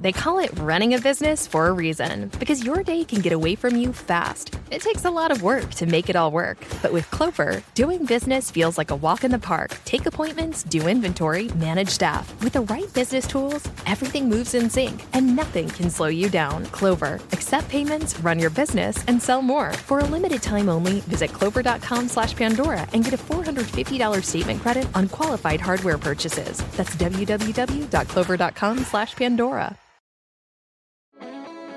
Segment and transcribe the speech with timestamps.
[0.00, 3.56] They call it running a business for a reason because your day can get away
[3.56, 4.54] from you fast.
[4.70, 8.04] It takes a lot of work to make it all work, but with Clover, doing
[8.04, 9.76] business feels like a walk in the park.
[9.84, 12.32] Take appointments, do inventory, manage staff.
[12.44, 16.66] With the right business tools, everything moves in sync and nothing can slow you down.
[16.66, 19.72] Clover, accept payments, run your business, and sell more.
[19.72, 24.86] For a limited time only, visit clover.com slash Pandora and get a $450 statement credit
[24.94, 26.58] on qualified hardware purchases.
[26.76, 29.76] That's www.clover.com slash Pandora.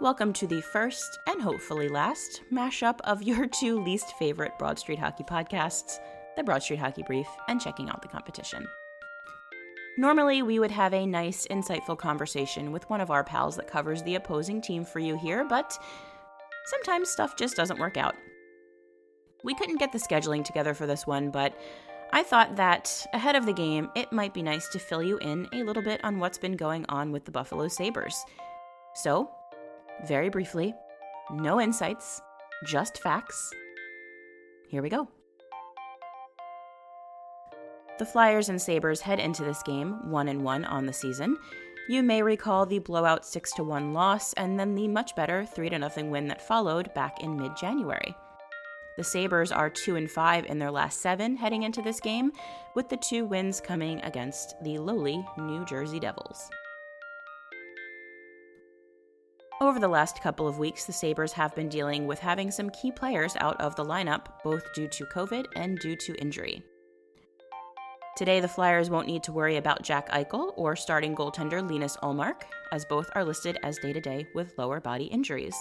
[0.00, 4.98] Welcome to the first and hopefully last mashup of your two least favorite Broad Street
[4.98, 6.00] Hockey podcasts,
[6.36, 8.66] the Broad Street Hockey Brief and Checking Out the Competition.
[9.96, 14.02] Normally, we would have a nice, insightful conversation with one of our pals that covers
[14.02, 15.78] the opposing team for you here, but
[16.66, 18.16] sometimes stuff just doesn't work out.
[19.44, 21.56] We couldn't get the scheduling together for this one, but
[22.12, 25.48] I thought that ahead of the game, it might be nice to fill you in
[25.52, 28.24] a little bit on what's been going on with the Buffalo Sabres.
[28.96, 29.30] So,
[30.06, 30.74] very briefly,
[31.30, 32.20] no insights,
[32.64, 33.52] just facts.
[34.68, 35.08] Here we go.
[37.98, 41.36] The Flyers and Sabres head into this game 1 and 1 on the season.
[41.88, 45.70] You may recall the blowout 6 to 1 loss and then the much better 3
[45.70, 48.14] to 0 win that followed back in mid-January.
[48.96, 52.32] The Sabres are 2 and 5 in their last 7 heading into this game,
[52.74, 56.48] with the two wins coming against the lowly New Jersey Devils.
[59.64, 62.92] Over the last couple of weeks, the Sabres have been dealing with having some key
[62.92, 66.62] players out of the lineup, both due to COVID and due to injury.
[68.14, 72.42] Today, the Flyers won't need to worry about Jack Eichel or starting goaltender Linus Ullmark,
[72.72, 75.56] as both are listed as day to day with lower body injuries.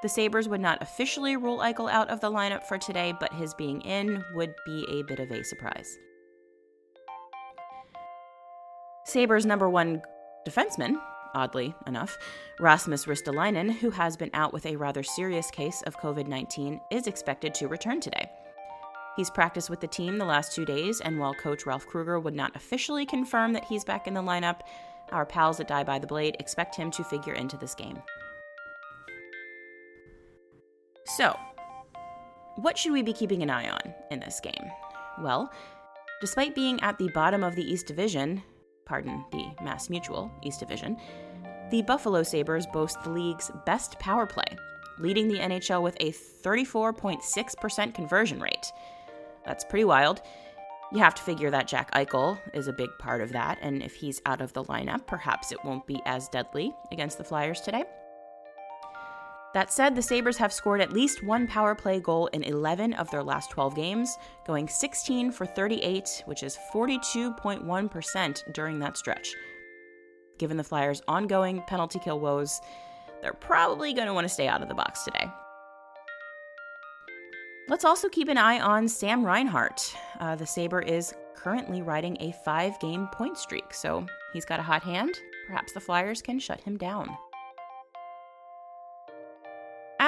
[0.00, 3.52] The Sabres would not officially rule Eichel out of the lineup for today, but his
[3.52, 5.98] being in would be a bit of a surprise.
[9.04, 10.00] Sabres number one
[10.48, 10.96] defenseman,
[11.34, 12.18] oddly enough,
[12.58, 17.06] Rasmus Ristolainen, who has been out with a rather serious case of COVID 19, is
[17.06, 18.30] expected to return today.
[19.16, 22.34] He's practiced with the team the last two days, and while coach Ralph Krueger would
[22.34, 24.60] not officially confirm that he's back in the lineup,
[25.12, 27.98] our pals at Die by the Blade expect him to figure into this game.
[31.04, 31.36] So,
[32.56, 34.70] what should we be keeping an eye on in this game?
[35.20, 35.50] Well,
[36.20, 38.42] despite being at the bottom of the East Division,
[38.90, 40.96] pardon, the Mass Mutual East Division,
[41.70, 44.58] the Buffalo Sabres boast the league's best power play,
[44.98, 48.72] leading the NHL with a 34.6% conversion rate.
[49.46, 50.22] That's pretty wild.
[50.90, 53.94] You have to figure that Jack Eichel is a big part of that, and if
[53.94, 57.84] he's out of the lineup, perhaps it won't be as deadly against the Flyers today.
[59.52, 63.10] That said, the Sabres have scored at least one power play goal in 11 of
[63.10, 64.16] their last 12 games,
[64.46, 69.34] going 16 for 38, which is 42.1% during that stretch.
[70.38, 72.60] Given the Flyers' ongoing penalty kill woes,
[73.22, 75.28] they're probably going to want to stay out of the box today.
[77.68, 79.94] Let's also keep an eye on Sam Reinhart.
[80.20, 84.62] Uh, the Sabre is currently riding a five game point streak, so he's got a
[84.64, 85.18] hot hand.
[85.46, 87.08] Perhaps the Flyers can shut him down.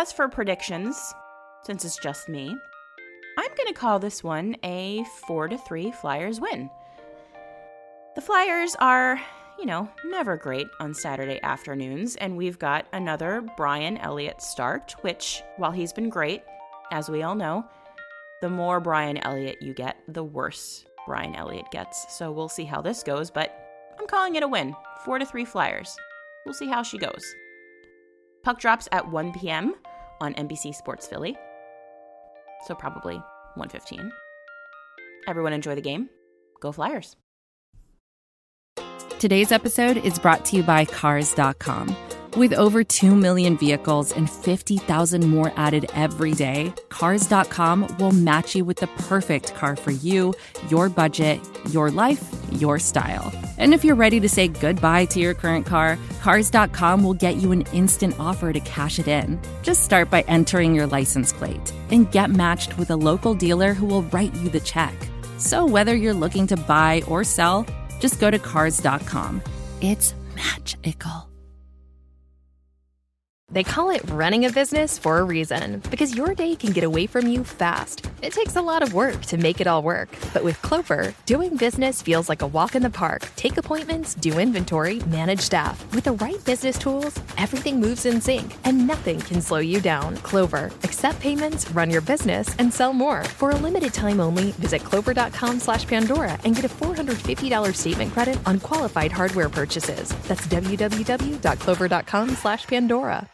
[0.00, 1.12] As for predictions,
[1.62, 2.56] since it's just me,
[3.36, 6.70] I'm going to call this one a 4 to 3 Flyers win.
[8.14, 9.20] The Flyers are,
[9.58, 15.42] you know, never great on Saturday afternoons, and we've got another Brian Elliott start, which,
[15.58, 16.44] while he's been great,
[16.92, 17.66] as we all know,
[18.40, 22.06] the more Brian Elliott you get, the worse Brian Elliott gets.
[22.16, 23.54] So we'll see how this goes, but
[23.98, 24.74] I'm calling it a win.
[25.04, 25.94] 4 to 3 Flyers.
[26.46, 27.34] We'll see how she goes.
[28.42, 29.74] Puck drops at 1 p.m.
[30.20, 31.36] on NBC Sports Philly.
[32.66, 33.22] So probably
[33.56, 34.10] 1:15.
[35.28, 36.08] Everyone enjoy the game.
[36.60, 37.16] Go Flyers.
[39.18, 41.94] Today's episode is brought to you by Cars.com.
[42.36, 48.64] With over 2 million vehicles and 50,000 more added every day, Cars.com will match you
[48.64, 50.32] with the perfect car for you,
[50.68, 51.40] your budget,
[51.70, 53.49] your life, your style.
[53.60, 57.52] And if you're ready to say goodbye to your current car, Cars.com will get you
[57.52, 59.38] an instant offer to cash it in.
[59.62, 63.84] Just start by entering your license plate and get matched with a local dealer who
[63.84, 64.94] will write you the check.
[65.36, 67.66] So whether you're looking to buy or sell,
[68.00, 69.42] just go to Cars.com.
[69.82, 71.28] It's magical.
[73.52, 77.06] They call it running a business for a reason because your day can get away
[77.06, 78.06] from you fast.
[78.22, 81.56] It takes a lot of work to make it all work, but with Clover, doing
[81.56, 83.28] business feels like a walk in the park.
[83.34, 85.84] Take appointments, do inventory, manage staff.
[85.92, 90.16] With the right business tools, everything moves in sync and nothing can slow you down.
[90.18, 93.24] Clover, accept payments, run your business, and sell more.
[93.24, 98.38] For a limited time only, visit clover.com slash Pandora and get a $450 statement credit
[98.46, 100.10] on qualified hardware purchases.
[100.28, 103.28] That's www.clover.com slash Pandora.